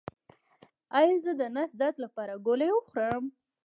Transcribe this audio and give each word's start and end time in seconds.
ایا 0.99 1.15
زه 1.25 1.31
د 1.39 1.41
نس 1.55 1.71
درد 1.81 1.95
لپاره 2.05 2.33
ګولۍ 2.45 2.69
وخورم؟ 2.73 3.23